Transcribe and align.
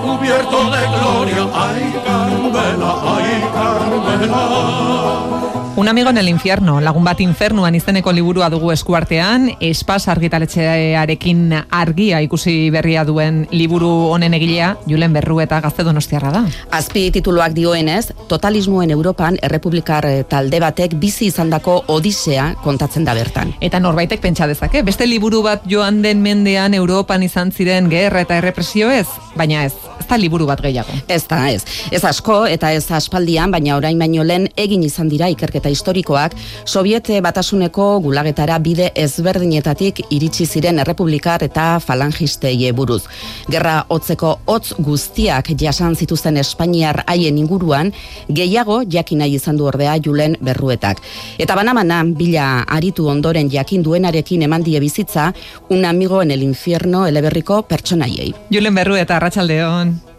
cubierto 0.00 0.70
de 0.70 0.86
gloria, 0.86 1.48
ay 1.54 2.00
Carmela, 2.04 2.94
ay 3.16 3.50
Carmela. 3.52 5.61
Un 5.74 5.88
amigo 5.88 6.10
en 6.10 6.18
el 6.18 6.28
infierno, 6.28 6.82
lagun 6.82 7.04
bat 7.04 7.20
infernuan 7.24 7.72
izeneko 7.74 8.12
liburua 8.12 8.50
dugu 8.52 8.74
eskuartean, 8.74 9.46
espas 9.64 10.04
argitaletxearekin 10.12 11.54
argia 11.72 12.18
ikusi 12.20 12.68
berria 12.70 13.06
duen 13.08 13.46
liburu 13.50 13.88
honen 14.12 14.36
egilea, 14.36 14.74
Julen 14.84 15.14
Berru 15.16 15.38
eta 15.40 15.62
Gazte 15.64 15.82
Donostiarra 15.82 16.28
da. 16.34 16.42
Azpi 16.76 17.06
tituluak 17.14 17.54
dioenez, 17.56 18.12
totalismoen 18.28 18.92
Europan 18.92 19.38
errepublikar 19.40 20.10
eh, 20.10 20.26
talde 20.28 20.60
batek 20.60 20.98
bizi 21.00 21.30
izandako 21.32 21.78
odisea 21.88 22.50
kontatzen 22.62 23.08
da 23.08 23.16
bertan. 23.16 23.54
Eta 23.64 23.80
norbaitek 23.80 24.20
pentsa 24.20 24.46
dezake, 24.46 24.84
beste 24.84 25.08
liburu 25.08 25.40
bat 25.42 25.64
joan 25.64 26.02
den 26.04 26.20
mendean 26.20 26.76
Europan 26.76 27.24
izan 27.24 27.48
ziren 27.50 27.88
gerra 27.88 28.20
eta 28.26 28.36
errepresio 28.36 28.90
ez, 28.92 29.06
baina 29.40 29.64
ez, 29.64 29.72
ez 29.96 30.06
da 30.06 30.20
liburu 30.20 30.44
bat 30.52 30.60
gehiago. 30.60 31.00
Ez 31.08 31.24
da, 31.32 31.48
ez. 31.48 31.64
Ez 31.90 32.04
asko 32.04 32.42
eta 32.44 32.74
ez 32.76 32.84
aspaldian, 32.92 33.50
baina 33.50 33.80
orain 33.80 33.98
baino 33.98 34.20
lehen 34.20 34.50
egin 34.60 34.84
izan 34.84 35.08
dira 35.08 35.32
ikerketa 35.32 35.61
historikoak 35.68 36.34
Soviet 36.64 37.08
batasuneko 37.22 38.00
gulagetara 38.00 38.58
bide 38.58 38.90
ezberdinetatik 38.94 40.00
iritsi 40.10 40.46
ziren 40.46 40.78
errepublikar 40.78 41.42
eta 41.44 41.78
falangistei 41.80 42.72
buruz. 42.72 43.02
Gerra 43.50 43.84
hotzeko 43.88 44.38
hotz 44.46 44.74
guztiak 44.78 45.52
jasan 45.58 45.96
zituzten 45.96 46.36
Espainiar 46.36 47.02
haien 47.06 47.38
inguruan, 47.38 47.92
gehiago 48.28 48.82
jakin 48.88 49.22
nahi 49.22 49.36
izan 49.36 49.56
du 49.56 49.66
ordea 49.66 49.96
Julen 50.04 50.36
Berruetak. 50.40 51.02
Eta 51.38 51.56
banamana 51.58 52.02
bila 52.04 52.62
aritu 52.66 53.08
ondoren 53.08 53.50
jakin 53.50 53.82
duenarekin 53.82 54.42
eman 54.42 54.62
die 54.62 54.80
bizitza, 54.80 55.32
un 55.68 55.84
amigo 55.84 56.22
en 56.22 56.30
el 56.30 56.42
infierno 56.42 57.06
eleberriko 57.06 57.62
pertsonaiei. 57.62 58.34
Julen 58.50 58.74
Berrueta, 58.74 59.16
arratsaldeon. 59.16 60.11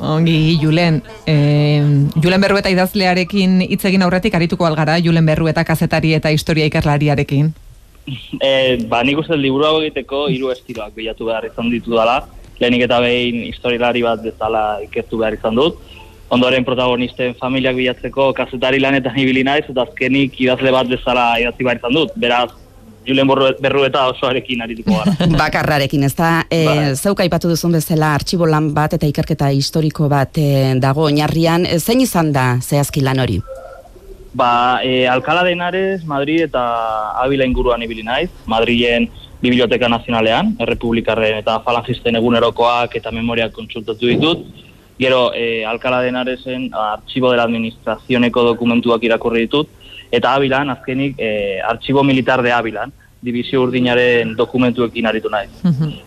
Ongi, 0.00 0.58
Julen, 0.62 1.02
e, 1.26 1.34
Julen 2.22 2.40
Berrueta 2.40 2.70
idazlearekin 2.70 3.60
hitz 3.66 3.84
egin 3.88 4.04
aurretik 4.06 4.34
arituko 4.34 4.66
algara, 4.66 4.98
Julen 5.02 5.26
Berrueta 5.26 5.64
kazetari 5.64 6.14
eta 6.14 6.30
historia 6.30 6.66
ikerlariarekin. 6.70 7.52
E, 8.38 8.78
ba, 8.86 9.00
nik 9.02 9.18
uste 9.18 9.34
liburu 9.34 9.64
hau 9.66 9.78
egiteko 9.80 10.28
hiru 10.30 10.52
estiloak 10.52 10.92
bilatu 10.94 11.26
behar 11.26 11.48
izan 11.48 11.72
ditu 11.72 11.96
dela. 11.96 12.20
Lehenik 12.60 12.84
eta 12.86 13.00
behin 13.02 13.40
historialari 13.48 14.04
bat 14.04 14.22
bezala 14.22 14.62
ikertu 14.84 15.18
behar 15.18 15.34
izan 15.34 15.58
dut. 15.58 15.80
Ondoren 16.30 16.64
protagonisten 16.66 17.34
familiak 17.40 17.74
bilatzeko 17.74 18.28
kazetari 18.38 18.78
lanetan 18.78 19.18
ibili 19.18 19.42
naiz 19.46 19.64
eta 19.66 19.82
azkenik 19.82 20.38
idazle 20.42 20.70
bat 20.74 20.86
bezala 20.90 21.26
idatzi 21.42 21.66
behar 21.66 21.82
izan 21.82 21.98
dut. 21.98 22.14
Beraz, 22.14 22.52
Julen 23.06 23.28
Berru 23.62 23.84
eta 23.86 24.06
osoarekin 24.10 24.62
arituko 24.62 24.96
gara. 24.98 25.28
Bakarrarekin, 25.42 26.02
ez 26.08 26.14
da, 26.18 26.30
e, 26.50 26.64
Bai. 26.66 26.94
zeuk 26.96 27.20
aipatu 27.22 27.48
duzun 27.52 27.76
bezala 27.78 28.14
artxibo 28.14 28.48
lan 28.50 28.72
bat 28.74 28.96
eta 28.98 29.06
ikerketa 29.06 29.52
historiko 29.54 30.08
bat 30.12 30.38
e, 30.42 30.74
dago 30.82 31.06
oinarrian, 31.06 31.66
e, 31.66 31.78
zein 31.78 32.02
izan 32.02 32.32
da 32.34 32.56
zehazki 32.60 33.04
lan 33.06 33.22
hori? 33.22 33.38
Ba, 34.36 34.80
e, 34.84 35.06
Alcala 35.08 35.44
de 35.44 35.52
Henares, 35.54 36.04
Madrid 36.04 36.42
eta 36.44 36.62
Avila 37.22 37.46
inguruan 37.48 37.82
ibili 37.82 38.02
naiz. 38.04 38.28
Madrilen 38.44 39.08
Biblioteka 39.40 39.88
Nazionalean, 39.88 40.54
Errepublikarren 40.60 41.38
eta 41.40 41.60
Falangisten 41.64 42.18
egunerokoak 42.20 42.98
eta 43.00 43.12
memoriak 43.14 43.54
kontsultatu 43.56 44.10
ditut. 44.10 44.44
Gero, 44.98 45.30
e, 45.34 45.64
Alcala 45.64 46.02
de 46.02 46.08
Henaresen 46.08 46.70
Archivo 46.72 47.30
de 47.30 47.36
la 47.36 47.44
Administrazioneko 47.44 48.44
dokumentuak 48.50 49.02
irakurri 49.04 49.46
ditut. 49.46 49.72
Eta 50.10 50.34
Avilan, 50.34 50.70
azkenik, 50.70 51.16
e, 51.18 51.60
Archivo 51.60 52.04
Militar 52.04 52.42
de 52.42 52.52
Avilan, 52.52 52.92
Dibizio 53.26 53.62
Urdinaren 53.64 54.36
dokumentuekin 54.36 55.06
aritu 55.08 55.30
naiz. 55.32 55.50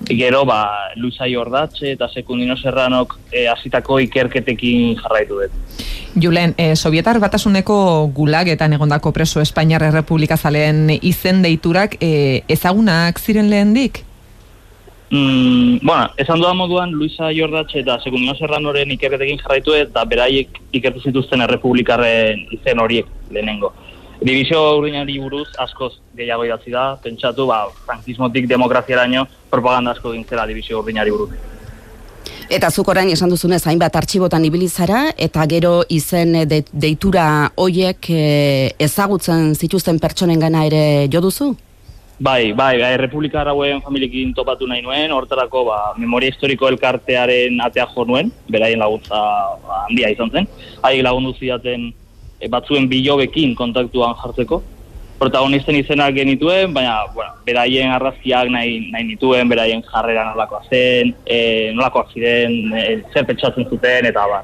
Gero, 0.07 0.45
ba, 0.45 0.91
Luisa 0.95 1.27
Jordatxe 1.27 1.95
eta 1.97 2.07
Sekundino 2.07 2.55
Serranok 2.57 3.17
e, 3.31 3.47
hasitako 3.49 3.99
ikerketekin 4.05 4.95
jarraitu 5.01 5.41
dut. 5.41 5.87
Julen, 6.15 6.53
e, 6.57 6.75
Sovietar 6.75 7.19
batasuneko 7.19 8.09
gulagetan 8.15 8.73
egondako 8.77 9.11
preso 9.13 9.41
Espainiar 9.41 9.83
Errepublika 9.89 10.37
zaleen 10.37 10.87
izen 11.01 11.41
deiturak 11.43 11.97
e, 11.99 12.43
ezagunak 12.47 13.19
ziren 13.19 13.49
lehendik? 13.49 14.05
Mm, 15.09 15.81
bueno, 15.81 16.11
esan 16.21 16.37
dudan 16.37 16.57
moduan, 16.57 16.91
Luisa 16.93 17.31
Jordatxe 17.33 17.81
eta 17.81 17.97
Sekundino 18.03 18.35
Serranoren 18.37 18.91
ikerketekin 18.93 19.41
jarraitu 19.41 19.73
eta 19.73 20.05
beraiek 20.05 20.61
ikertu 20.71 21.01
zituzten 21.09 21.41
errepublikarren 21.41 22.45
izen 22.53 22.79
horiek 22.79 23.09
lehenengo. 23.33 23.73
Divizio 24.19 24.59
urdinari 24.77 25.15
buruz 25.23 25.47
askoz 25.63 25.93
gehiago 26.15 26.43
idatzi 26.43 26.73
da, 26.73 26.97
pentsatu, 27.03 27.45
ba, 27.47 27.61
frankismotik 27.85 28.49
demokraziaraino 28.51 29.23
propaganda 29.49 29.93
asko 29.95 30.11
egin 30.11 30.25
zela 30.27 30.45
divizio 30.49 30.81
urdinari 30.81 31.13
buruz. 31.15 31.29
Eta 32.49 32.71
zuk 32.73 32.87
orain 32.91 33.07
esan 33.13 33.29
duzunez 33.29 33.61
hainbat 33.69 33.95
artxibotan 33.95 34.43
ibili 34.45 34.67
zara 34.67 35.05
eta 35.15 35.45
gero 35.47 35.83
izen 35.87 36.33
de, 36.49 36.63
deitura 36.73 37.25
hoiek 37.55 38.09
e, 38.09 38.23
ezagutzen 38.81 39.53
zituzten 39.55 39.99
pertsonengana 40.01 40.65
ere 40.65 40.83
jo 41.13 41.21
duzu? 41.21 41.51
Bai, 42.19 42.51
bai, 42.51 42.73
bai, 42.81 42.97
Republika 42.99 43.39
Arauen 43.39 43.79
familiekin 43.85 44.33
topatu 44.35 44.67
nahi 44.67 44.81
nuen, 44.83 45.13
hortarako 45.15 45.61
ba, 45.69 45.77
memoria 45.95 46.33
historiko 46.33 46.67
elkartearen 46.67 47.61
atea 47.63 47.85
jo 47.93 48.03
nuen, 48.09 48.33
beraien 48.51 48.81
laguntza 48.81 49.21
ba, 49.63 49.85
handia 49.85 50.09
izan 50.11 50.33
zen. 50.33 50.49
Haiek 50.81 51.05
lagundu 51.05 51.31
zidaten 51.39 51.93
batzuen 52.47 52.87
bilobekin 52.89 53.55
kontaktuan 53.55 54.15
jartzeko. 54.21 54.61
Protagonisten 55.19 55.75
izenak 55.75 56.13
genituen, 56.15 56.71
baina 56.73 56.93
bueno, 57.11 57.33
beraien 57.43 57.91
arrazkiak 57.91 58.47
nahi, 58.53 58.77
nahi 58.93 59.03
nituen, 59.03 59.49
beraien 59.51 59.81
jarrera 59.83 60.23
nolakoa 60.29 60.61
zen, 60.69 61.11
e, 61.27 61.39
nolakoak 61.75 62.13
ziren, 62.13 62.53
e, 62.71 62.83
zer 63.11 63.25
pentsatzen 63.27 63.67
zuten, 63.67 64.07
eta 64.07 64.23
ba. 64.31 64.39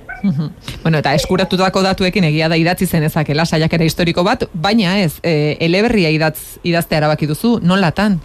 bueno, 0.84 0.98
eta 1.00 1.14
eskuratutako 1.16 1.84
datuekin 1.86 2.28
egia 2.28 2.50
da 2.52 2.60
idatzi 2.60 2.90
zen 2.92 3.08
ezakela 3.08 3.46
saiakera 3.46 3.88
historiko 3.88 4.26
bat, 4.28 4.44
baina 4.52 4.98
ez, 5.00 5.14
e, 5.24 5.56
eleberria 5.64 6.12
idatz, 6.12 6.60
idaztea 6.68 7.06
erabaki 7.06 7.32
duzu, 7.32 7.62
nolatan? 7.64 8.20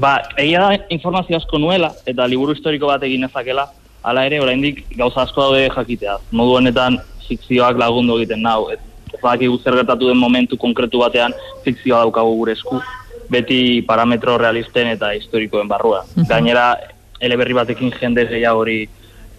Ba, 0.00 0.22
egia 0.40 0.64
da 0.64 0.88
informazio 0.88 1.36
asko 1.36 1.60
nuela, 1.60 1.92
eta 2.06 2.24
liburu 2.32 2.56
historiko 2.56 2.88
bat 2.88 3.04
egin 3.04 3.28
ezakela, 3.28 3.68
hala 4.08 4.24
ere, 4.24 4.40
oraindik 4.40 4.84
gauza 4.96 5.26
asko 5.26 5.50
daude 5.50 5.68
jakitea. 5.74 6.16
Modu 6.32 6.56
honetan, 6.62 6.96
fikzioak 7.28 7.78
lagundu 7.80 8.18
egiten 8.18 8.42
nau. 8.42 8.68
Ez, 8.74 8.80
ez 9.12 9.20
badakigu 9.22 9.58
zer 9.62 9.78
gertatu 9.80 10.10
den 10.10 10.20
momentu 10.20 10.58
konkretu 10.60 11.02
batean, 11.04 11.34
fikzioa 11.64 12.04
daukagu 12.06 12.36
gure 12.40 12.54
esku, 12.58 12.80
beti 13.30 13.82
parametro 13.88 14.38
realisten 14.40 14.92
eta 14.94 15.12
historikoen 15.16 15.68
barrua. 15.68 16.04
Gainera, 16.28 16.70
eleberri 17.20 17.56
batekin 17.56 17.92
jende 18.00 18.26
gehiago 18.30 18.64
hori 18.64 18.78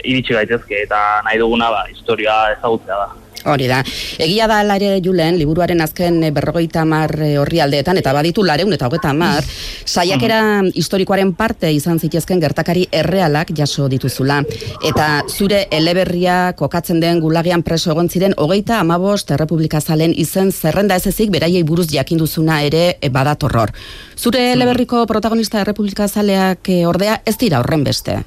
iritsi 0.04 0.36
gaitezke, 0.36 0.84
eta 0.86 1.22
nahi 1.26 1.40
duguna, 1.42 1.72
ba, 1.74 1.88
historia 1.92 2.36
ezagutzea 2.56 3.02
da. 3.04 3.10
Hori 3.46 3.70
da. 3.72 3.80
Egia 4.20 4.50
da 4.52 4.60
ala 4.60 4.76
ere 4.76 5.00
Julen, 5.04 5.38
liburuaren 5.40 5.80
azken 5.82 6.18
eh, 6.28 6.32
berrogeita 6.36 6.84
mar 6.86 7.14
horri 7.40 7.62
aldeetan, 7.64 7.98
eta 8.02 8.12
baditu 8.14 8.44
lareun 8.44 8.74
eta 8.76 8.90
hogeta 8.90 9.14
mar, 9.16 9.46
saiakera 9.86 10.40
historikoaren 10.76 11.32
parte 11.40 11.72
izan 11.72 12.00
zitezken 12.00 12.42
gertakari 12.44 12.86
errealak 12.92 13.54
jaso 13.56 13.88
dituzula. 13.92 14.42
Eta 14.86 15.08
zure 15.30 15.66
eleberria 15.72 16.54
kokatzen 16.60 17.00
den 17.00 17.22
gulagian 17.24 17.64
preso 17.64 17.94
egon 17.94 18.10
ziren 18.10 18.36
hogeita 18.38 18.81
amabost 18.84 19.32
errepublika 19.32 19.80
zalen 19.80 20.14
izen 20.16 20.52
zerrenda 20.52 21.00
ez 21.00 21.08
ezik 21.08 21.32
beraiei 21.32 21.64
buruz 21.64 21.88
jakinduzuna 21.94 22.62
ere 22.68 22.98
e, 23.00 23.10
badatorror. 23.10 23.72
Zure 24.18 24.52
eleberriko 24.52 25.06
protagonista 25.08 25.62
errepublika 25.62 26.08
zaleak 26.08 26.70
e, 26.70 26.82
ordea 26.88 27.22
ez 27.25 27.38
dira 27.38 27.64
horren 27.64 27.88
beste. 27.88 28.20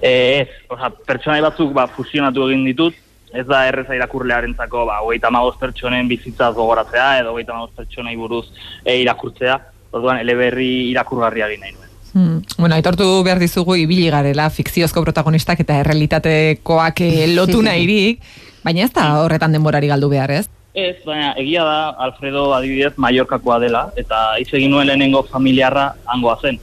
E, 0.00 0.12
ez, 0.44 0.48
oza, 0.70 0.92
pertsonai 1.08 1.40
batzuk 1.42 1.72
ba, 1.74 1.88
fusionatu 1.90 2.46
egin 2.46 2.64
ditut, 2.68 2.94
ez 3.38 3.46
da 3.46 3.66
erreza 3.68 3.96
irakurlearentzako 3.96 4.84
ba, 4.88 5.00
hogeita 5.04 5.30
hamabost 5.30 5.60
pertsonen 5.60 6.08
bizitzaz 6.08 6.54
gogoratzea, 6.54 7.08
edo 7.20 7.34
hogeita 7.34 7.54
hamabost 7.54 7.76
pertsonei 7.76 8.16
buruz 8.16 8.46
e, 8.84 8.96
irakurtzea, 9.02 9.58
orduan 9.92 10.20
eleberri 10.22 10.90
irakurgarria 10.90 11.50
egin 11.50 11.64
nahi 11.64 11.76
nuen. 11.76 11.86
Hmm. 12.16 12.36
Bueno, 12.56 12.74
aitortu 12.74 13.06
behar 13.26 13.38
dizugu 13.42 13.74
ibili 13.76 14.08
garela 14.08 14.48
fikziozko 14.48 15.02
protagonistak 15.04 15.60
eta 15.60 15.82
errealitatekoak 15.82 17.02
eh, 17.04 17.26
lotu 17.34 17.60
nahirik, 17.64 18.22
baina 18.64 18.86
ez 18.86 18.92
da 18.96 19.10
horretan 19.20 19.52
denborari 19.52 19.90
galdu 19.92 20.08
behar, 20.14 20.32
ez? 20.32 20.46
Ez, 20.76 20.96
baina 21.04 21.34
egia 21.40 21.64
da 21.64 21.90
Alfredo 22.06 22.46
adibidez 22.56 22.94
Mallorcakoa 23.00 23.58
dela, 23.60 23.82
eta 24.00 24.22
hitz 24.40 24.48
egin 24.56 24.72
nuen 24.72 24.88
lehenengo 24.88 25.22
familiarra 25.28 25.90
hangoa 26.12 26.38
zen. 26.40 26.58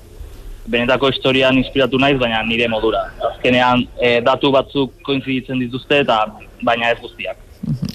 Benetako 0.73 1.09
historian 1.11 1.57
inspiratu 1.59 1.99
naiz, 1.99 2.17
baina 2.21 2.41
nire 2.47 2.69
modura. 2.71 3.03
Azkenean 3.33 3.85
e, 3.97 4.19
datu 4.25 4.51
batzuk 4.53 4.93
koinziditzen 5.05 5.61
dituzte, 5.65 6.01
eta 6.05 6.19
baina 6.63 6.91
ez 6.91 6.99
guztiak. 7.01 7.37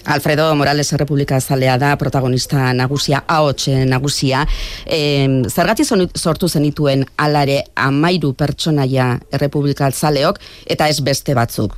Alfredo 0.09 0.55
Morales 0.57 0.93
Errepublika 0.93 1.41
zalea 1.41 1.77
da 1.79 1.97
protagonista 2.01 2.73
nagusia, 2.73 3.23
ahots 3.27 3.69
nagusia. 3.85 4.47
E, 4.87 5.43
zergatik 5.49 5.87
sortu 6.17 6.49
zenituen 6.49 7.05
alare 7.17 7.65
amairu 7.75 8.33
pertsonaia 8.33 9.19
Errepublika 9.31 9.91
zaleok 9.91 10.41
eta 10.67 10.89
ez 10.89 11.01
beste 11.01 11.35
batzuk? 11.35 11.77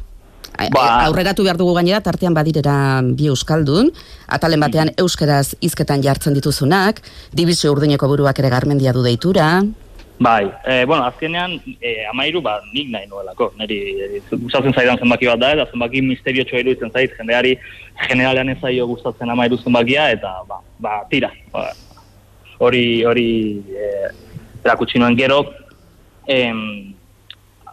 Ba- 0.70 1.02
e, 1.02 1.06
Aurreratu 1.08 1.42
behar 1.42 1.58
dugu 1.58 1.74
gainera, 1.74 2.00
tartean 2.00 2.34
badirera 2.34 3.02
bi 3.02 3.26
euskaldun, 3.32 3.90
atalen 4.28 4.60
batean 4.60 4.94
euskaraz 4.96 5.56
hizketan 5.60 6.02
jartzen 6.02 6.34
dituzunak, 6.34 7.00
dibizio 7.32 7.72
urdineko 7.72 8.06
buruak 8.06 8.38
ere 8.38 8.50
garmendia 8.50 8.92
du 8.92 9.02
deitura, 9.02 9.62
Bai, 10.20 10.52
e, 10.66 10.84
bueno, 10.84 11.04
azkenean, 11.04 11.62
e, 11.80 12.04
amairu, 12.04 12.42
ba, 12.42 12.58
nik 12.74 12.90
nahi 12.92 13.06
nuelako. 13.08 13.54
Neri, 13.56 13.76
e, 14.04 14.18
gustatzen 14.34 14.74
zaidan 14.76 14.98
zenbaki 15.00 15.30
bat 15.30 15.40
da, 15.40 15.54
eta 15.54 15.64
zenbaki 15.72 16.02
misterio 16.04 16.44
txoa 16.44 16.60
iruditzen 16.60 16.92
zait, 16.92 17.14
jendeari 17.16 17.54
generalean 18.02 18.50
ez 18.52 18.58
zaio 18.60 18.84
gustatzen 18.90 19.32
amairu 19.32 19.56
zenbakia, 19.64 20.10
eta, 20.12 20.34
ba, 20.44 20.58
ba 20.76 20.98
tira. 21.08 21.30
Ba, 21.54 21.70
hori, 22.60 22.82
hori, 23.08 23.30
e, 23.72 23.88
erakutsi 24.60 25.00
nuen 25.00 25.16
gero, 25.16 25.40
em, 26.28 26.60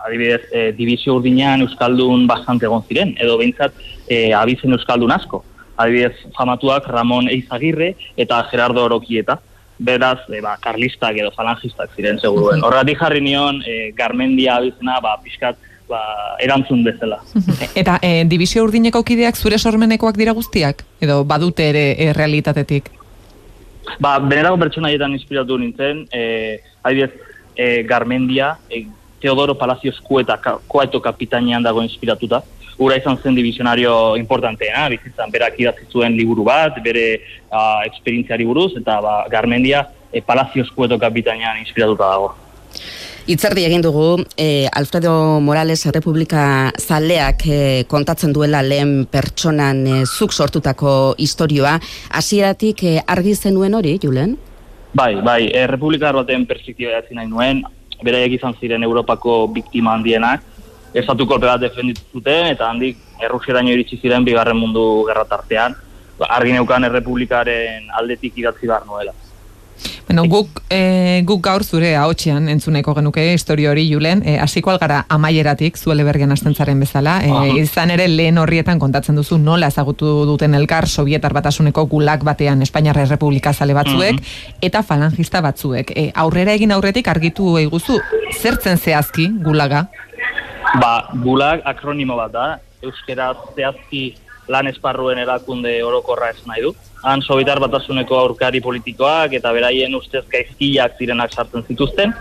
adibidez, 0.07 0.47
e, 0.53 0.63
divizio 0.79 1.17
urdinean 1.19 1.67
Euskaldun 1.67 2.23
bastante 2.31 2.69
egon 2.71 2.88
ziren, 2.88 3.11
edo 3.19 3.35
behintzat 3.44 3.75
e, 4.07 4.31
abizen 4.31 4.79
Euskaldun 4.79 5.11
asko. 5.19 5.44
Adibidez, 5.75 6.15
famatuak 6.39 6.88
Ramon 6.95 7.27
Eizagirre 7.27 7.91
eta 8.15 8.39
Gerardo 8.47 8.88
Orokieta 8.88 9.41
beraz, 9.79 10.19
e, 10.29 10.41
ba, 10.41 10.57
karlistak 10.62 11.18
edo 11.21 11.31
falangistak 11.35 11.94
ziren 11.95 12.19
seguruen. 12.19 12.63
Horregatik 12.65 13.00
jarri 13.01 13.21
nion, 13.21 13.62
e, 13.65 13.91
Garmendia 13.97 14.57
abizena, 14.57 15.00
ba, 15.03 15.15
pixkat, 15.24 15.57
ba, 15.89 16.01
erantzun 16.44 16.83
bezala. 16.85 17.19
Eta 17.75 18.00
e, 18.01 18.25
divizio 18.29 18.65
urdineko 18.65 19.03
kideak 19.07 19.38
zure 19.38 19.59
sormenekoak 19.59 20.18
dira 20.18 20.35
guztiak? 20.38 20.83
Edo 21.01 21.24
badute 21.27 21.69
ere 21.69 21.85
e, 21.94 22.12
realitatetik? 22.18 22.91
Ba, 24.03 24.18
benerako 24.19 24.59
pertsonaietan 24.65 25.15
inspiratu 25.15 25.57
nintzen, 25.62 26.06
e, 26.12 26.59
adibidez, 26.83 27.13
e, 27.56 27.83
Garmendia, 27.88 28.57
e, 28.69 28.85
Teodoro 29.21 29.56
Palacios 29.57 30.00
Kueta, 30.01 30.38
Koaito 30.68 31.01
kapitainean 31.01 31.63
dago 31.65 31.81
inspiratuta, 31.81 32.44
ura 32.77 32.97
izan 32.97 33.18
zen 33.18 33.35
divizionario 33.35 34.15
importanteena, 34.18 34.88
bizitzan 34.94 35.31
berak 35.33 35.59
idatzi 35.59 35.88
zuen 35.91 36.15
liburu 36.18 36.45
bat, 36.47 36.77
bere 36.83 37.06
uh, 37.50 37.85
eksperientziari 37.88 38.45
buruz, 38.45 38.71
eta 38.77 39.00
ba, 39.01 39.15
Garmendia 39.31 39.88
e, 40.12 40.21
Palacios 40.21 40.69
Kueto 40.71 41.00
kapitainan 41.00 41.57
inspiratuta 41.63 42.12
dago. 42.12 42.35
Itzerdi 43.27 43.65
egin 43.68 43.81
dugu, 43.83 44.24
e, 44.39 44.69
Alfredo 44.71 45.41
Morales 45.44 45.81
Republika 45.91 46.71
zaleak 46.79 47.41
e, 47.44 47.57
kontatzen 47.91 48.31
duela 48.31 48.62
lehen 48.63 49.01
pertsonan 49.12 49.81
e, 49.83 49.95
zuk 50.06 50.31
sortutako 50.31 51.15
historioa. 51.19 51.75
Hasieratik 52.15 52.83
e, 52.88 52.94
argi 53.03 53.35
zenuen 53.35 53.75
hori, 53.75 53.97
Julen? 54.00 54.38
Bai, 54.95 55.15
bai, 55.19 55.50
e, 55.51 55.65
Republika 55.68 56.13
baten 56.15 56.45
perspektiba 56.47 57.01
nahi 57.12 57.27
nuen, 57.27 57.65
beraiek 58.00 58.38
izan 58.38 58.56
ziren 58.62 58.85
Europako 58.88 59.47
biktima 59.51 59.97
handienak, 59.97 60.45
estatu 60.94 61.28
kolpe 61.28 61.45
bat 61.45 61.62
defenditu 61.62 62.01
zuten, 62.13 62.48
eta 62.54 62.69
handik 62.69 62.98
errusieraino 63.24 63.74
iritsi 63.74 64.00
ziren 64.01 64.25
bigarren 64.25 64.57
mundu 64.57 65.06
gerra 65.07 65.25
tartean, 65.25 65.75
ba, 66.19 66.31
argi 66.39 66.57
neukan 66.57 66.89
errepublikaren 66.89 67.89
aldetik 68.00 68.38
idatzi 68.38 68.68
behar 68.68 68.86
nuela. 68.86 69.13
Bueno, 70.07 70.24
guk, 70.25 70.62
e, 70.72 71.22
guk 71.28 71.42
gaur 71.44 71.66
zure 71.68 71.89
ahotxean 72.00 72.48
entzuneko 72.50 72.94
genuke 72.95 73.25
historio 73.34 73.74
hori 73.74 73.84
julen, 73.89 74.22
e, 74.25 74.38
hasiko 74.39 74.72
algara 74.72 75.01
amaieratik 75.12 75.78
zuele 75.78 76.06
bergen 76.07 76.31
astentzaren 76.31 76.80
bezala, 76.80 77.18
e, 77.28 77.60
izan 77.62 77.92
ere 77.92 78.07
lehen 78.07 78.40
horrietan 78.40 78.80
kontatzen 78.80 79.19
duzu 79.19 79.38
nola 79.38 79.68
ezagutu 79.68 80.24
duten 80.25 80.56
elkar 80.56 80.88
Sovietar 80.88 81.36
batasuneko 81.36 81.86
gulak 81.92 82.24
batean 82.24 82.63
Espainiarra 82.63 83.06
Republika 83.06 83.54
zale 83.54 83.75
batzuek, 83.75 84.24
eta 84.62 84.81
falangista 84.81 85.44
batzuek. 85.44 85.92
E, 85.94 86.10
aurrera 86.16 86.56
egin 86.56 86.72
aurretik 86.72 87.12
argitu 87.12 87.57
eguzu, 87.60 88.00
zertzen 88.40 88.80
zehazki 88.80 89.28
gulaga? 89.44 89.90
Ba, 90.77 91.09
gulag 91.24 91.62
akronimo 91.65 92.18
bat 92.19 92.31
da, 92.31 92.47
euskera 92.85 93.31
zehazki 93.56 94.03
lan 94.51 94.68
esparruen 94.69 95.19
erakunde 95.19 95.71
orokorra 95.83 96.29
ez 96.31 96.44
nahi 96.47 96.63
du. 96.65 96.74
Han 97.07 97.21
sobitar 97.21 97.59
batasuneko 97.63 98.18
aurkari 98.19 98.62
politikoak 98.63 99.33
eta 99.39 99.53
beraien 99.56 99.95
ustez 99.95 100.24
gaizkiak 100.31 100.97
zirenak 101.00 101.33
sartzen 101.33 101.65
zituzten. 101.68 102.13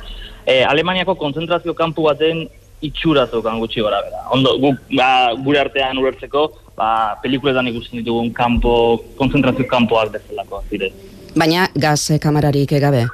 E, 0.46 0.62
Alemaniako 0.64 1.16
konzentrazio 1.20 1.74
kanpu 1.74 2.06
baten 2.06 2.46
itxurazokan 2.86 3.60
gutxi 3.60 3.84
gora 3.84 4.00
bera. 4.04 4.24
Ondo, 4.32 4.56
gu, 4.62 4.72
ba, 4.96 5.10
gure 5.44 5.60
artean 5.60 5.98
ulertzeko, 6.00 6.46
ba, 6.76 6.88
pelikuletan 7.22 7.68
ikusten 7.72 8.00
ditugun 8.02 8.32
kanpo, 8.36 8.74
konzentrazio 9.20 9.68
kanpoak 9.70 10.12
bezalako 10.16 10.62
ziren. 10.70 10.96
Baina 11.36 11.68
gaz 11.74 12.18
kamararik 12.22 12.72
egabe? 12.78 13.06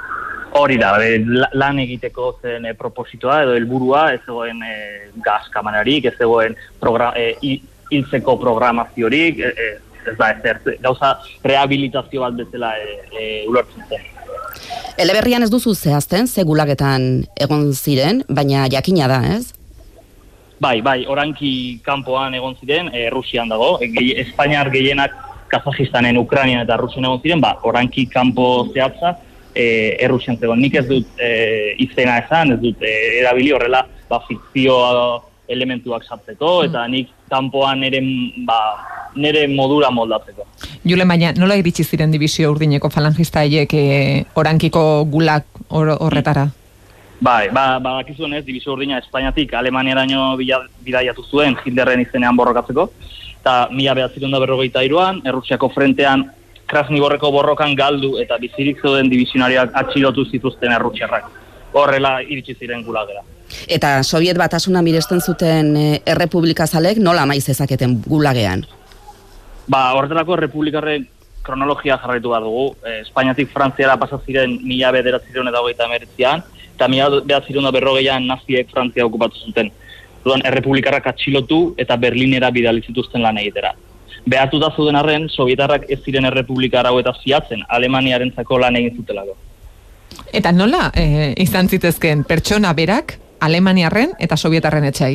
Hori 0.55 0.77
da, 0.77 0.91
lan 1.57 1.79
egiteko 1.81 2.35
zen 2.43 2.67
e, 2.69 2.75
propositoa 2.77 3.39
edo 3.47 3.55
helburua 3.57 4.11
ez 4.13 4.21
zegoen 4.27 4.61
e, 4.67 4.75
gaz 5.25 5.47
kamanarik, 5.53 6.11
ez 6.11 6.17
zegoen 6.19 6.57
progra, 6.81 7.13
e, 7.17 7.57
hiltzeko 7.93 8.37
programaziorik, 8.41 9.41
e, 9.41 9.71
ez 10.11 10.17
da, 10.19 10.31
ez 10.35 10.77
gauza 10.83 11.15
rehabilitazio 11.45 12.25
bat 12.27 12.37
bezala 12.37 12.75
e, 12.77 12.99
e, 13.13 13.25
ulertzen 13.49 13.89
zen. 13.89 14.05
Eleberrian 15.01 15.43
ez 15.43 15.51
duzu 15.51 15.73
zehazten, 15.75 16.29
ze 16.29 16.45
gulagetan 16.45 17.25
egon 17.41 17.71
ziren, 17.73 18.23
baina 18.29 18.69
jakina 18.71 19.09
da, 19.09 19.23
ez? 19.39 19.55
Bai, 20.63 20.81
bai, 20.85 21.01
oranki 21.11 21.81
kanpoan 21.83 22.37
egon 22.39 22.55
ziren, 22.61 22.93
e, 22.95 23.09
Rusian 23.11 23.49
dago, 23.51 23.79
e, 23.81 23.89
Espainiar 24.23 24.71
gehienak 24.71 25.17
Kazajistanen, 25.53 26.17
Ukrainian 26.21 26.63
eta 26.63 26.77
Rusian 26.81 27.09
egon 27.09 27.21
ziren, 27.25 27.41
ba, 27.41 27.57
oranki 27.69 28.07
kanpo 28.13 28.69
zehatza, 28.73 29.17
e, 29.55 29.97
errusian 30.01 30.39
zegoen. 30.39 30.61
Nik 30.63 30.79
ez 30.81 30.87
dut 30.89 31.21
e, 31.21 31.75
izena 31.83 32.19
esan, 32.23 32.57
ez 32.57 32.61
dut 32.63 32.83
e, 32.83 32.95
erabili 33.21 33.53
horrela 33.53 33.85
ba, 34.09 34.21
fikzio 34.29 34.79
elementuak 35.53 36.05
sartzeko, 36.07 36.63
eta 36.69 36.87
nik 36.89 37.11
kanpoan 37.31 37.83
nire, 37.83 38.01
ba, 38.47 38.59
nire 39.17 39.45
modura 39.51 39.91
moldatzeko. 39.93 40.47
Jule, 40.89 41.07
baina 41.09 41.33
nola 41.37 41.59
iritsi 41.61 41.85
ziren 41.85 42.13
divizio 42.15 42.51
urdineko 42.55 42.91
falangista 42.91 43.43
haiek 43.45 43.75
e, 43.77 43.85
orankiko 44.39 45.05
gulak 45.13 45.47
horretara? 45.69 46.49
Bai, 47.23 47.51
ba, 47.55 47.79
ba, 47.79 48.01
ez, 48.03 48.45
divizio 48.45 48.73
urdina 48.73 48.99
Espainiatik 48.99 49.53
Alemaniaraino 49.55 50.37
bidaiatu 50.37 51.23
zuen 51.31 51.55
Hitlerren 51.65 52.01
izenean 52.03 52.37
borrokatzeko, 52.37 52.89
eta 53.39 53.69
mila 53.71 53.95
behatziron 53.95 54.33
da 54.35 54.41
berrogeita 54.43 54.83
iruan, 54.83 55.21
Errusiako 55.27 55.71
frentean 55.75 56.25
Krasniborreko 56.73 57.29
borrokan 57.35 57.75
galdu 57.77 58.15
eta 58.23 58.39
bizirik 58.41 58.81
zoden 58.81 59.11
divizionariak 59.13 59.75
atxilotu 59.77 60.25
zituzten 60.31 60.73
errutxerrak. 60.73 61.29
Horrela 61.77 62.15
iritsi 62.23 62.57
ziren 62.57 62.85
gulagera. 62.87 63.21
Eta 63.69 63.99
Soviet 64.03 64.39
batasuna 64.41 64.81
miresten 64.85 65.21
zuten 65.21 65.75
e, 65.77 65.89
errepublika 66.15 66.67
zalek 66.67 67.01
nola 67.05 67.27
maiz 67.29 67.45
ezaketen 67.53 67.99
gulagean? 68.07 68.65
Ba, 69.69 69.83
horretelako 69.99 70.39
errepublikarren 70.39 71.05
kronologia 71.45 71.99
jarraitu 72.01 72.33
bat 72.33 72.47
dugu. 72.47 72.65
E, 72.81 73.03
Espainiatik 73.03 73.53
Frantziara 73.53 73.99
pasaziren 74.01 74.57
mila 74.65 74.95
bederatzireun 74.97 75.53
eta 75.53 75.61
hogeita 75.61 75.91
emeritzean, 75.91 76.45
eta 76.73 76.89
mila 76.89 77.11
bederatzireun 77.19 77.69
da 77.69 77.77
berrogeian 77.77 78.27
naziek 78.33 78.73
Frantzia 78.73 79.05
okupatu 79.09 79.45
zuten. 79.45 79.69
Duan, 80.25 80.45
errepublikarrak 80.49 81.13
atxilotu 81.13 81.65
eta 81.83 82.01
Berlinera 82.01 82.53
bidalizituzten 82.55 83.25
lan 83.27 83.41
egitera 83.43 83.75
behatu 84.27 84.59
da 84.63 84.71
zuden 84.77 84.97
arren, 84.97 85.29
Sovietarrak 85.29 85.89
ez 85.91 85.99
ziren 86.05 86.27
errepublika 86.29 86.81
arau 86.81 86.99
eta 87.01 87.15
ziatzen, 87.23 87.65
Alemaniaren 87.69 88.33
zako 88.37 88.59
lan 88.63 88.77
egin 88.77 88.97
zutelako. 88.97 89.37
Eta 90.33 90.53
nola 90.53 90.91
e, 90.95 91.33
izan 91.43 91.69
zitezken 91.69 92.25
pertsona 92.29 92.73
berak, 92.77 93.19
Alemaniarren 93.43 94.15
eta 94.23 94.37
Sovietarren 94.37 94.87
etxai? 94.89 95.15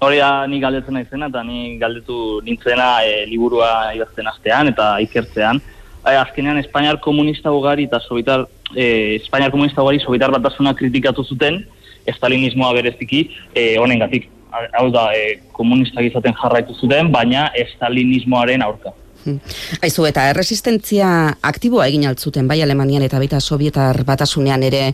Hori 0.00 0.20
da, 0.20 0.46
ni 0.48 0.60
galdetzen 0.60 0.96
naizena 0.96 1.28
eta 1.28 1.42
ni 1.44 1.76
galdetu 1.80 2.40
nintzena 2.44 3.02
e, 3.04 3.26
liburua 3.28 3.92
idazten 3.96 4.28
astean 4.30 4.72
eta 4.72 4.94
ikertzean. 5.04 5.60
E, 6.00 6.14
azkenean, 6.16 6.60
Espainiar 6.60 7.00
komunista 7.04 7.52
ugari 7.52 7.88
eta 7.88 8.00
Sovietar, 8.06 8.46
e, 8.74 9.16
Espainiar 9.20 9.52
komunista 9.52 9.84
ugari 9.84 10.00
Sovietar 10.00 10.32
batasuna 10.36 10.74
kritikatu 10.76 11.24
zuten, 11.24 11.62
estalinismoa 12.08 12.72
bereziki, 12.78 13.26
e, 13.54 13.76
honengatik 13.78 14.30
hau 14.78 14.88
da, 14.94 15.10
e, 15.14 15.38
komunistak 15.52 16.04
izaten 16.10 16.34
jarraitu 16.42 16.74
zuten, 16.74 17.12
baina 17.12 17.48
estalinismoaren 17.54 18.62
aurka. 18.62 18.92
Hmm. 19.24 19.36
Aizu, 19.84 20.06
eta 20.08 20.30
erresistentzia 20.30 21.08
aktiboa 21.44 21.86
egin 21.90 22.06
altzuten, 22.08 22.46
bai 22.48 22.62
Alemanian 22.64 23.04
eta 23.04 23.18
baita 23.20 23.40
Sovietar 23.40 24.00
batasunean 24.08 24.62
ere, 24.64 24.86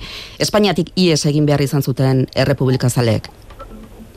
Espainiatik 0.42 0.90
ies 0.98 1.20
egin 1.30 1.46
behar 1.46 1.62
izan 1.62 1.82
zuten 1.86 2.24
errepublika 2.34 2.90
zaleek? 2.90 3.28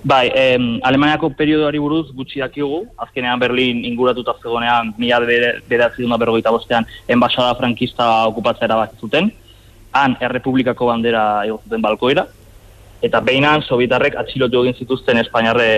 Bai, 0.03 0.31
em, 0.33 0.79
Alemaniako 0.87 1.29
periodoari 1.35 1.79
buruz 1.83 2.07
gutxi 2.15 2.39
dakigu, 2.39 2.85
azkenean 2.97 3.39
Berlin 3.39 3.83
inguratuta 3.85 4.33
zegonean, 4.41 4.93
mila 4.97 5.19
beratzi 5.67 6.01
duna 6.01 6.17
berrogeita 6.17 6.53
bostean, 6.55 6.87
enbasada 7.07 7.53
frankista 7.59 8.07
okupatzea 8.31 8.69
erabaki 8.69 8.97
zuten, 8.99 9.31
han 9.91 10.15
errepublikako 10.21 10.87
bandera 10.87 11.43
egozuten 11.45 11.81
balkoira, 11.83 12.25
eta 13.01 13.21
behinan 13.23 13.63
sobietarrek 13.63 14.17
atxilotu 14.19 14.63
egin 14.63 14.75
zituzten 14.83 15.19
Espainiarre 15.21 15.69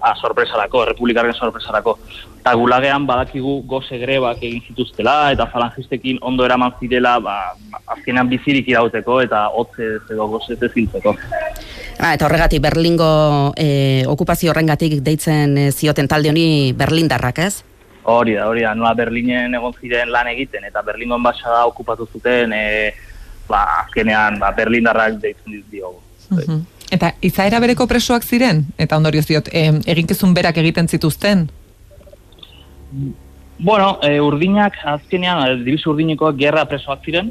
a, 0.00 0.10
ah, 0.10 0.14
sorpresarako, 0.16 0.86
republikarren 0.88 1.36
sorpresarako. 1.36 1.98
Eta 2.40 2.54
gulagean 2.56 3.04
badakigu 3.06 3.58
goze 3.68 3.98
grebak 4.00 4.40
egin 4.40 4.62
zituztela 4.68 5.32
eta 5.34 5.44
falangistekin 5.52 6.22
ondo 6.24 6.46
eraman 6.46 6.72
zirela 6.80 7.18
ba, 7.20 7.36
azkenean 7.96 8.30
bizirik 8.32 8.68
irauteko 8.72 9.20
eta 9.20 9.46
hotze 9.52 9.98
edo 10.08 10.28
goze 10.32 10.56
zintzeko. 10.56 11.16
Ah, 12.00 12.14
eta 12.14 12.24
horregatik 12.24 12.62
Berlingo 12.64 13.52
e, 13.60 14.06
okupazio 14.08 14.54
horrengatik 14.54 15.02
deitzen 15.04 15.58
e, 15.58 15.70
zioten 15.70 16.08
talde 16.08 16.32
honi 16.32 16.72
Berlindarrak, 16.72 17.44
ez? 17.44 17.54
Hori 18.08 18.38
da, 18.38 18.48
hori 18.48 18.64
da, 18.64 18.72
nola 18.74 18.94
Berlinen 18.96 19.52
egon 19.54 19.76
ziren 19.76 20.08
lan 20.08 20.32
egiten 20.32 20.64
eta 20.64 20.80
Berlingo 20.80 21.20
enbasada 21.20 21.66
okupatu 21.68 22.08
zuten 22.08 22.54
e, 22.56 22.94
ba, 23.50 23.66
azkenean 23.82 24.40
ba, 24.40 24.54
Berlindarrak 24.56 25.20
deitzen 25.20 25.60
diogu. 25.68 26.00
Mhm. 26.30 26.60
Eta 26.90 27.14
izaera 27.22 27.60
bereko 27.62 27.86
presoak 27.86 28.24
ziren? 28.26 28.64
Eta 28.78 28.96
ondorioz 28.98 29.26
diot, 29.28 29.48
e, 29.52 29.68
eginkizun 29.86 30.34
berak 30.34 30.56
egiten 30.58 30.88
zituzten? 30.88 31.48
Bueno, 33.58 33.98
e, 34.02 34.18
urdinak, 34.20 34.74
azkenean, 34.84 35.44
e, 35.46 35.62
dibizu 35.64 35.92
urdinekoak 35.92 36.36
gerra 36.40 36.64
presoak 36.66 37.04
ziren, 37.06 37.30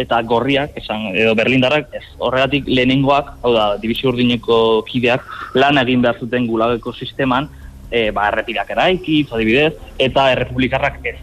eta 0.00 0.20
gorriak, 0.22 0.76
esan, 0.80 1.10
edo 1.12 1.34
berlindarrak, 1.36 1.90
ez, 1.98 2.04
horregatik 2.18 2.68
lehenengoak, 2.70 3.34
hau 3.42 3.52
da, 3.52 3.64
dibizu 3.82 4.12
urdineko 4.12 4.60
kideak, 4.88 5.26
lan 5.58 5.80
egin 5.82 6.00
behar 6.00 6.22
zuten 6.22 6.46
gulageko 6.48 6.94
sisteman, 6.96 7.50
e, 7.90 8.08
ba, 8.14 8.30
errepirak 8.30 8.70
eraiki, 8.70 9.24
adibidez, 9.28 9.74
eta 9.98 10.30
errepublikarrak 10.32 11.02
ez. 11.04 11.18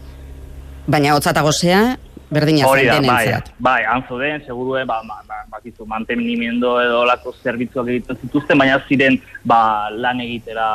Baina 0.88 1.16
hotzata 1.16 1.42
gozea, 1.42 1.98
berdina 2.30 2.68
Hori 2.68 2.86
da, 2.86 2.96
zen 2.96 3.06
bai, 3.08 3.26
denentzat. 3.26 3.54
bai, 3.60 3.84
antzo 3.88 4.18
den, 4.20 4.42
segurue, 4.46 4.84
ba, 4.86 5.02
ba, 5.08 5.22
ba, 5.28 5.44
bakizu, 5.52 5.86
mantenimiento 5.86 6.82
edo 6.82 7.06
lako 7.06 7.34
zerbitzuak 7.44 7.88
egiten 7.88 8.18
zituzten, 8.22 8.58
baina 8.58 8.82
ziren, 8.88 9.20
ba, 9.46 9.90
lan 9.92 10.20
egitera 10.22 10.68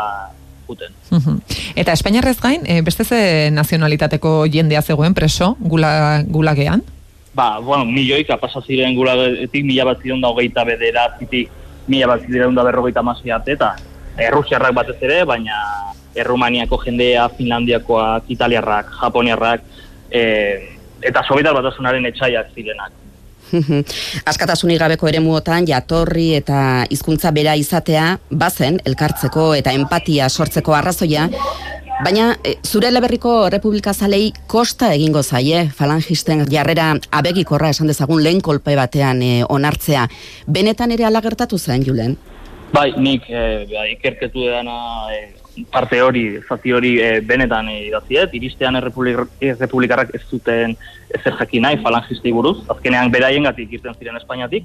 juten. 0.69 0.93
Mhm. 1.11 1.39
Eta 1.77 1.93
Espainiarrez 1.93 2.39
gain, 2.41 2.63
e, 2.65 2.81
beste 2.83 3.05
ze 3.05 3.51
nazionalitateko 3.53 4.47
jendea 4.47 4.83
zegoen 4.83 5.15
preso 5.15 5.57
gula, 5.61 6.23
gulagean? 6.27 6.83
Ba, 7.35 7.59
bueno, 7.61 7.85
milioika 7.85 8.37
pasa 8.37 8.61
ziren 8.61 8.95
gulagetik, 8.95 9.65
mila 9.65 9.85
bat 9.85 10.03
ziren 10.03 10.21
da 10.21 10.29
hogeita 10.29 10.65
bederatzitik, 10.65 11.49
mila 11.89 12.07
bat 12.07 12.27
ziren 12.29 12.55
da 12.55 12.63
berrogeita 12.65 13.03
masai 13.03 13.31
arte, 13.31 13.53
eta 13.57 13.75
errusiarrak 14.17 14.75
batez 14.75 14.99
ere, 15.01 15.25
baina 15.25 15.57
Errumaniako 16.15 16.77
jendea, 16.85 17.29
Finlandiakoak, 17.33 18.25
Italiarrak, 18.29 18.91
Japoniarrak, 19.01 19.63
e, 20.11 20.77
eta 21.03 21.25
Sobietar 21.29 21.55
batasunaren 21.55 22.07
etxaiak 22.13 22.53
zirenak. 22.55 22.93
Askatasunik 24.31 24.81
gabeko 24.81 25.09
eremuotan 25.11 25.67
jatorri 25.69 26.31
eta 26.39 26.87
hizkuntza 26.91 27.33
bera 27.37 27.55
izatea 27.59 28.17
bazen 28.31 28.81
elkartzeko 28.89 29.53
eta 29.59 29.75
empatia 29.77 30.29
sortzeko 30.31 30.75
arrazoia, 30.79 31.29
baina 32.03 32.33
e, 32.45 32.57
zure 32.65 32.89
eleberriko 32.89 33.35
Republika 33.53 33.93
Zalei 33.93 34.33
kosta 34.49 34.93
egingo 34.97 35.23
zaie 35.23 35.67
falangisten 35.77 36.47
jarrera 36.51 36.93
abegikorra 37.11 37.71
esan 37.75 37.91
dezagun 37.93 38.23
lehen 38.25 38.41
kolpe 38.41 38.77
batean 38.77 39.23
e, 39.23 39.33
onartzea. 39.49 40.09
Benetan 40.47 40.97
ere 40.97 41.07
ala 41.09 41.21
gertatu 41.21 41.59
zen, 41.59 41.85
Julen? 41.87 42.17
Bai, 42.73 42.91
nik 42.97 43.29
e, 43.29 43.45
ba, 43.69 43.85
ikerketu 43.93 44.49
edana 44.49 44.77
e, 45.13 45.23
parte 45.71 46.01
hori, 46.03 46.41
zati 46.49 46.73
hori 46.73 46.93
e, 47.01 47.21
benetan 47.21 47.69
e, 47.69 47.79
idatziet, 47.89 48.35
iristean 48.39 48.77
errepublik, 48.81 49.27
errepublikarrak 49.41 50.15
ez 50.17 50.23
zuten 50.31 50.77
ezer 51.13 51.37
jakin 51.41 51.67
nahi 51.67 51.81
falangistei 51.83 52.33
buruz, 52.33 52.59
azkenean 52.73 53.13
beraien 53.13 53.45
gatik 53.49 53.73
irten 53.79 53.97
ziren 53.99 54.17
Espainiatik, 54.21 54.65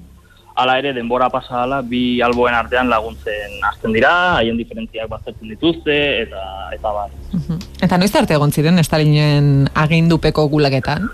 hala 0.58 0.78
ere 0.80 0.94
denbora 0.94 1.30
pasa 1.30 1.62
hala 1.64 1.82
bi 1.86 2.20
alboen 2.26 2.56
artean 2.58 2.90
laguntzen 2.90 3.60
hasten 3.70 3.94
dira, 3.94 4.12
haien 4.40 4.58
diferentziak 4.58 5.10
baztertzen 5.12 5.54
dituzte, 5.54 5.98
eta 6.24 6.44
eta 6.74 6.94
bar. 6.96 7.12
Mhm. 7.34 7.60
Eta 7.86 7.98
noiz 8.02 8.14
arte 8.16 8.34
egon 8.34 8.52
ziren 8.52 8.84
Stalinen 8.84 9.70
agindupeko 9.76 10.48
gulagetan? 10.50 11.10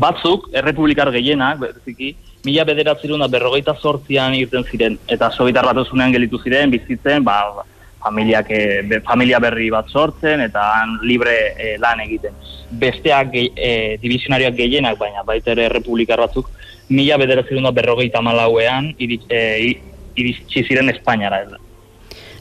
Batzuk, 0.00 0.50
errepublikar 0.56 1.10
gehienak, 1.12 1.58
bereziki, 1.60 2.14
mila 2.44 2.64
bederatzerun 2.68 3.20
da 3.20 3.28
berrogeita 3.28 3.74
sortzian 3.80 4.36
irten 4.36 4.64
ziren, 4.64 4.98
eta 5.08 5.30
sobietar 5.30 5.66
batasunean 5.68 6.12
gelitu 6.12 6.40
ziren, 6.40 6.70
bizitzen, 6.72 7.24
ba, 7.24 7.64
familiak, 8.02 8.50
e, 8.50 9.00
familia 9.06 9.38
berri 9.38 9.70
bat 9.70 9.88
sortzen, 9.88 10.40
eta 10.40 10.62
han 10.80 10.98
libre 11.02 11.36
e, 11.56 11.76
lan 11.78 12.00
egiten. 12.00 12.36
Besteak, 12.80 13.32
ge, 13.32 13.46
e, 13.56 13.72
divisionarioak 14.02 14.56
gehienak, 14.58 14.98
baina 14.98 15.24
baita 15.26 15.52
ere 15.52 15.68
republikar 15.72 16.20
batzuk, 16.22 16.50
mila 16.90 17.18
bederatzerun 17.22 17.68
da 17.68 17.74
berrogeita 17.74 18.22
malauean 18.22 18.92
iritsi 18.98 20.62
e, 20.62 20.64
ziren 20.66 20.90
Espainiara. 20.90 21.44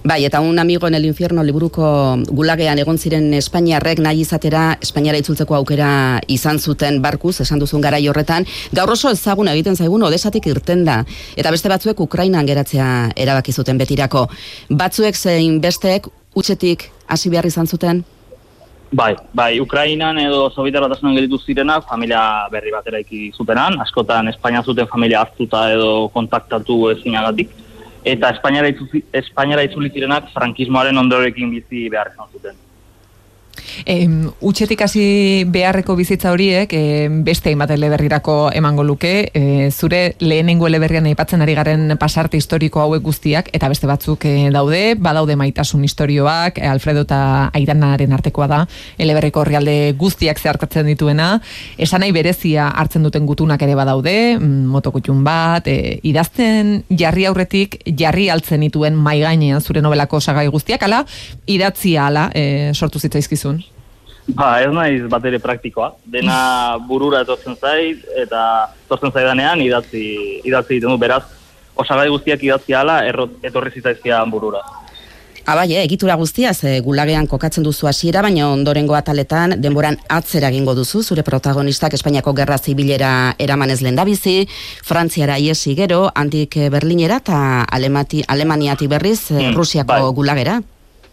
Bai, 0.01 0.23
eta 0.23 0.39
un 0.39 0.57
amigo 0.59 0.87
en 0.87 0.95
el 0.95 1.03
infierno 1.03 1.43
liburuko 1.43 2.15
gulagean 2.29 2.79
egon 2.79 2.97
ziren 2.97 3.33
Espainiarrek 3.35 3.99
nahi 3.99 4.21
izatera 4.23 4.77
Espainiara 4.81 5.19
itzultzeko 5.19 5.57
aukera 5.57 6.21
izan 6.31 6.59
zuten 6.59 7.01
barkuz, 7.03 7.41
esan 7.43 7.59
duzun 7.59 7.83
garai 7.83 8.07
horretan, 8.07 8.47
gaur 8.71 8.93
oso 8.95 9.11
ezagun 9.11 9.51
egiten 9.51 9.75
zaigun 9.75 10.07
odesatik 10.07 10.47
irten 10.47 10.85
da, 10.87 11.01
eta 11.35 11.51
beste 11.51 11.67
batzuek 11.67 11.99
Ukrainan 11.99 12.47
geratzea 12.47 13.11
erabaki 13.15 13.51
zuten 13.51 13.77
betirako. 13.77 14.29
Batzuek 14.69 15.19
zein 15.19 15.59
besteek 15.59 16.07
utxetik 16.33 16.87
hasi 17.07 17.29
behar 17.29 17.51
izan 17.51 17.67
zuten? 17.67 18.05
Bai, 18.95 19.13
bai, 19.35 19.59
Ukrainan 19.59 20.17
edo 20.17 20.47
Sobietar 20.55 20.87
batasunan 20.87 21.13
gelditu 21.13 21.37
zirenak 21.43 21.83
familia 21.91 22.47
berri 22.49 22.71
bat 22.71 22.87
eraiki 22.87 23.33
zutenan, 23.35 23.75
askotan 23.83 24.31
Espainia 24.31 24.63
zuten 24.63 24.87
familia 24.87 25.25
hartuta 25.27 25.67
edo 25.73 26.07
kontaktatu 26.15 26.87
ezinagatik, 26.95 27.51
eta 28.03 28.29
Espainiara 28.35 28.69
itzuli, 28.71 29.03
Espainiara 29.13 29.63
itzuli 29.67 29.91
zirenak 29.93 30.31
frankismoaren 30.33 30.97
ondorekin 30.97 31.51
bizi 31.51 31.89
behar 31.89 32.11
izan 32.13 32.31
zuten. 32.33 32.55
E, 33.85 34.07
utxetik 34.41 34.81
hasi 34.81 35.45
beharreko 35.49 35.95
bizitza 35.95 36.31
horiek 36.33 36.73
e, 36.73 37.07
beste 37.25 37.51
hainbat 37.51 37.71
eleberrirako 37.75 38.51
emango 38.55 38.83
luke, 38.83 39.29
e, 39.33 39.69
zure 39.71 40.15
lehenengo 40.19 40.67
eleberrian 40.67 41.07
aipatzen 41.09 41.41
ari 41.41 41.55
garen 41.57 41.95
pasarte 41.99 42.37
historiko 42.37 42.83
hauek 42.83 43.03
guztiak, 43.03 43.49
eta 43.53 43.69
beste 43.71 43.87
batzuk 43.89 44.25
e, 44.25 44.49
daude, 44.53 44.95
badaude 44.99 45.35
maitasun 45.39 45.83
historioak, 45.87 46.59
e, 46.59 46.67
Alfredo 46.69 47.05
eta 47.07 47.21
Aidanaren 47.53 48.13
artekoa 48.15 48.47
da, 48.51 48.59
eleberriko 48.97 49.43
horrialde 49.43 49.93
guztiak 49.99 50.39
zeharkatzen 50.39 50.87
dituena, 50.89 51.31
esan 51.77 52.03
nahi 52.03 52.13
berezia 52.15 52.69
hartzen 52.69 53.05
duten 53.07 53.25
gutunak 53.29 53.61
ere 53.65 53.75
badaude, 53.79 54.15
mm, 54.37 54.67
motokutxun 54.73 55.23
bat, 55.25 55.67
e, 55.67 55.99
idazten 56.03 56.83
jarri 56.89 57.25
aurretik, 57.29 57.79
jarri 57.99 58.29
altzen 58.29 58.65
dituen 58.65 58.95
mai 58.95 59.19
gainean 59.21 59.61
zure 59.61 59.81
novelako 59.81 60.21
sagai 60.21 60.47
guztiak, 60.47 60.83
ala, 60.87 61.03
idatzia 61.47 62.07
ala, 62.07 62.29
e, 62.33 62.71
sortu 62.73 62.99
zitzaizkizun. 62.99 63.58
Ba, 64.35 64.61
ez 64.61 64.69
naiz 64.73 65.03
bat 65.09 65.23
ere 65.25 65.39
praktikoa. 65.41 65.93
Dena 66.05 66.77
burura 66.87 67.23
etortzen 67.25 67.55
zait, 67.57 68.03
eta 68.21 68.41
etortzen 68.85 69.11
zaidanean 69.15 69.61
idatzi, 69.63 70.03
idatzi 70.45 70.77
ditu 70.79 70.97
beraz, 71.01 71.23
osagai 71.79 72.09
guztiak 72.13 72.43
idatzi 72.43 72.75
ala, 72.77 72.99
errot, 73.07 73.39
etorri 73.43 73.71
zitzaizkian 73.73 74.29
burura. 74.29 74.61
Abai, 75.49 75.71
eh, 75.73 75.81
egitura 75.83 76.13
guztia, 76.19 76.53
ze 76.53 76.75
gulagean 76.85 77.25
kokatzen 77.25 77.63
duzu 77.65 77.87
hasiera, 77.89 78.21
baina 78.21 78.51
ondorengo 78.51 78.93
ataletan 78.93 79.55
denboran 79.57 79.97
atzera 80.07 80.49
egingo 80.53 80.75
duzu, 80.77 81.01
zure 81.01 81.23
protagonistak 81.23 81.95
Espainiako 81.97 82.33
Gerra 82.37 82.57
Zibilera 82.59 83.33
eramanez 83.39 83.79
lehendabizi, 83.81 84.43
Frantziara 84.85 85.39
iesi 85.39 85.73
gero, 85.75 86.11
antik 86.13 86.57
eh, 86.57 86.69
Berlinera 86.69 87.17
eta 87.23 87.63
Alemati, 87.63 88.21
Alemaniatik 88.27 88.89
berriz 88.89 89.31
eh, 89.31 89.39
Hmm, 89.47 89.55
Rusiako 89.57 89.87
bai. 89.95 90.13
gulagera. 90.13 90.61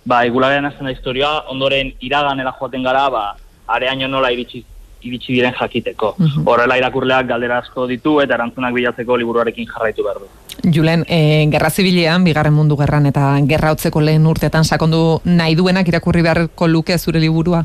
Ba, 0.06 0.22
igulagean 0.24 0.64
hasten 0.68 0.86
da 0.86 0.94
historia, 0.94 1.28
ondoren 1.50 1.92
iraganera 2.00 2.52
joaten 2.54 2.84
gara, 2.86 3.08
ba, 3.10 3.24
areaino 3.66 4.06
nola 4.08 4.30
iritsi, 4.30 4.62
iritsi 5.02 5.34
diren 5.34 5.54
jakiteko. 5.58 6.14
Mhm. 6.18 6.44
Horrela 6.46 6.76
irakurleak 6.78 7.26
galdera 7.26 7.58
asko 7.58 7.88
ditu 7.90 8.20
eta 8.22 8.36
erantzunak 8.38 8.74
bilatzeko 8.74 9.16
liburuarekin 9.18 9.66
jarraitu 9.66 10.04
behar 10.06 10.20
du. 10.22 10.28
Julen, 10.72 11.04
e, 11.08 11.46
gerra 11.50 11.70
zibilean, 11.70 12.24
bigarren 12.24 12.54
mundu 12.54 12.76
gerran 12.76 13.06
eta 13.06 13.34
gerra 13.48 13.72
hotzeko 13.74 14.00
lehen 14.00 14.26
urtetan 14.26 14.64
sakondu 14.64 15.20
nahi 15.24 15.54
duenak 15.54 15.88
irakurri 15.88 16.22
beharko 16.22 16.68
luke 16.68 16.98
zure 16.98 17.20
liburua? 17.20 17.64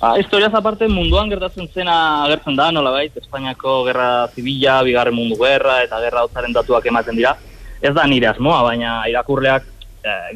Ba, 0.00 0.16
historiaz 0.18 0.54
aparte 0.54 0.88
munduan 0.88 1.28
gertatzen 1.30 1.68
zena 1.74 2.24
agertzen 2.24 2.56
da, 2.56 2.70
nolabait, 2.70 3.16
Espainiako 3.16 3.84
gerra 3.86 4.28
zibila, 4.34 4.82
bigarren 4.82 5.14
mundu 5.14 5.36
gerra 5.42 5.82
eta 5.82 6.00
gerra 6.02 6.24
hotzaren 6.26 6.54
datuak 6.54 6.86
ematen 6.86 7.18
dira. 7.18 7.36
Ez 7.82 7.94
da 7.94 8.06
nire 8.06 8.28
asmoa, 8.30 8.62
baina 8.62 9.02
irakurleak 9.10 9.71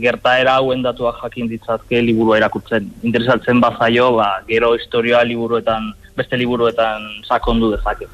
gertaera 0.01 0.57
hauen 0.61 0.83
datuak 0.85 1.19
jakin 1.23 1.49
ditzazke 1.51 2.03
liburua 2.03 2.39
irakurtzen. 2.39 2.91
Interesatzen 3.03 3.61
bazaio, 3.61 4.13
ba, 4.19 4.29
gero 4.49 4.75
historia 4.77 5.25
liburuetan, 5.25 5.93
beste 6.17 6.39
liburuetan 6.39 7.09
sakondu 7.27 7.73
dezake. 7.75 8.07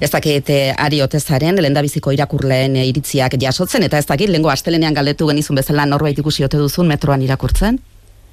Ez 0.00 0.10
dakit 0.12 0.50
eh, 0.52 0.74
ari 0.78 1.00
otezaren, 1.02 1.58
lehendabiziko 1.60 2.12
irakurleen 2.14 2.76
eh, 2.76 2.86
iritziak 2.90 3.36
jasotzen, 3.42 3.86
eta 3.86 3.98
ez 3.98 4.06
dakit, 4.06 4.30
lengo 4.30 4.52
astelenean 4.52 4.94
galdetu 4.94 5.28
genizun 5.30 5.58
bezala 5.58 5.86
norbait 5.88 6.18
ikusi 6.18 6.46
ote 6.46 6.60
duzun 6.60 6.88
metroan 6.90 7.24
irakurtzen? 7.26 7.80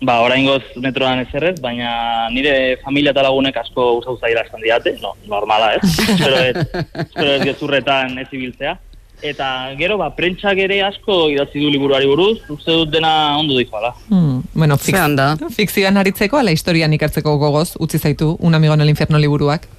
Ba, 0.03 0.17
oraingoz 0.25 0.61
metroan 0.83 1.21
ezerrez, 1.23 1.55
baina 1.63 2.27
nire 2.33 2.77
familia 2.83 3.13
eta 3.15 3.23
lagunek 3.23 3.57
asko 3.61 3.93
usau 4.01 4.17
zaila 4.19 4.43
esan 4.43 4.63
diate, 4.63 4.97
no, 5.01 5.13
normala 5.31 5.73
ez, 5.77 5.83
espero 6.05 6.41
ez, 6.43 6.65
espero 7.05 7.37
ez 7.37 7.45
gezurretan 7.47 8.17
ez 8.19 8.27
ibiltzea. 8.31 8.75
Eta 9.23 9.71
gero, 9.79 9.95
ba, 9.97 10.09
prentsak 10.17 10.59
ere 10.59 10.81
asko 10.83 11.29
idatzi 11.31 11.61
du 11.63 11.69
liburuari 11.71 12.09
buruz, 12.09 12.41
uste 12.51 12.75
dut 12.75 12.89
dena 12.91 13.37
ondo 13.39 13.55
dizuala. 13.55 13.93
Hmm, 14.09 14.41
bueno, 14.53 14.75
ondo. 14.77 15.29
fikzioan 15.55 15.97
aritzeko, 16.01 16.41
ala 16.41 16.51
historian 16.51 16.91
ikertzeko 16.93 17.37
gogoz, 17.39 17.77
utzi 17.79 17.99
zaitu, 17.99 18.35
un 18.41 18.55
amigo 18.55 18.73
en 18.73 18.81
el 18.81 18.89
infierno 18.89 19.17
liburuak. 19.17 19.69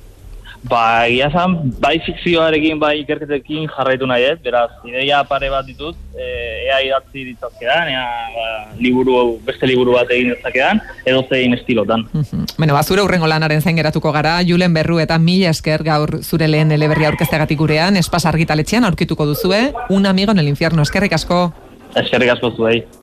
Ba, 0.64 1.04
egia 1.04 1.26
esan, 1.28 1.58
bai 1.76 1.98
fikzioarekin, 2.06 2.78
bai 2.80 2.94
ikerketekin 3.02 3.66
jarraitu 3.68 4.06
nahi, 4.08 4.22
ez? 4.30 4.38
Beraz, 4.40 4.70
ideia 4.88 5.18
pare 5.28 5.50
bat 5.52 5.66
ditut, 5.68 5.98
e, 6.16 6.28
ea 6.70 6.78
idatzi 6.86 7.26
ditzazkean, 7.26 7.90
ea 7.92 8.04
ba, 8.32 8.46
liburu, 8.80 9.18
beste 9.44 9.68
liburu 9.68 9.98
bat 9.98 10.08
egin 10.14 10.32
ditzakean, 10.32 10.80
edo 11.04 11.20
zein 11.28 11.52
estilotan. 11.58 12.06
Mhm. 12.12 12.56
Bueno, 12.56 12.72
bazure 12.72 13.04
urrengo 13.04 13.28
lanaren 13.28 13.60
zain 13.60 13.76
geratuko 13.76 14.12
gara, 14.12 14.38
Julen 14.48 14.72
Berru 14.72 14.98
eta 15.04 15.18
mila 15.18 15.52
esker 15.52 15.84
gaur 15.84 16.22
zure 16.22 16.48
lehen 16.48 16.72
eleberria 16.72 17.12
aurkeztegatik 17.12 17.60
gurean, 17.60 18.00
espas 18.00 18.24
argitaletxean 18.24 18.88
aurkituko 18.88 19.26
duzue, 19.26 19.74
un 19.90 20.06
amigo 20.06 20.32
en 20.32 20.38
el 20.38 20.48
infierno, 20.48 20.82
eskerrik 20.82 21.12
asko. 21.12 21.52
Eskerrik 21.94 22.38
asko 22.38 22.54
zuei. 22.56 22.84